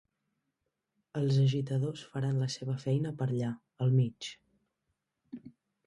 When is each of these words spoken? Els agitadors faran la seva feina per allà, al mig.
Els 1.19 1.37
agitadors 1.43 2.07
faran 2.15 2.41
la 2.45 2.49
seva 2.55 2.79
feina 2.87 3.15
per 3.21 3.29
allà, 3.31 3.53
al 3.87 3.97
mig. 4.03 4.35